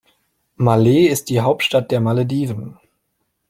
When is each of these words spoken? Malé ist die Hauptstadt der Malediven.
Malé 0.57 1.05
ist 1.05 1.29
die 1.29 1.41
Hauptstadt 1.41 1.91
der 1.91 2.01
Malediven. 2.01 2.79